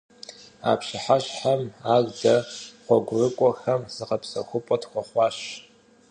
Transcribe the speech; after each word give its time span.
А 0.69 0.71
пщыхьэщхьэм 0.79 1.61
ар 1.93 2.03
дэ, 2.19 2.35
гъуэгурыкIуэхэм, 2.85 3.81
зыгъэпсэхупIэ 3.95 4.75
тхуэхъуащ. 4.81 5.37